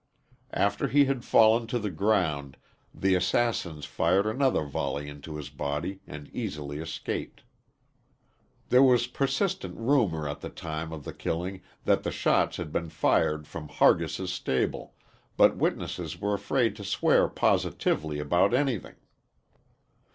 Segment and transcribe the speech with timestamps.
[0.55, 2.57] After he had fallen to the ground
[2.91, 7.43] the assassins fired another volley into his body and easily escaped.
[8.69, 12.89] There was persistent rumor at the time of the killing that the shots had been
[12.89, 14.95] fired from Hargis' stable,
[15.37, 18.95] but witnesses were afraid to swear positively about anything.